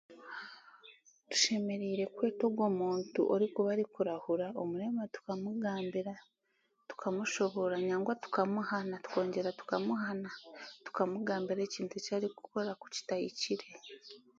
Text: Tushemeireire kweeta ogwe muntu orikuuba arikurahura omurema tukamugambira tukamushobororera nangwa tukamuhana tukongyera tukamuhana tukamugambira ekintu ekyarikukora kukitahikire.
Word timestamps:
Tushemeireire 1.29 2.05
kweeta 2.15 2.43
ogwe 2.49 2.67
muntu 2.81 3.19
orikuuba 3.33 3.69
arikurahura 3.73 4.47
omurema 4.61 5.01
tukamugambira 5.13 6.13
tukamushobororera 6.89 7.87
nangwa 7.89 8.13
tukamuhana 8.23 8.95
tukongyera 9.03 9.49
tukamuhana 9.59 10.29
tukamugambira 10.85 11.61
ekintu 11.63 11.93
ekyarikukora 11.99 12.71
kukitahikire. 12.81 13.65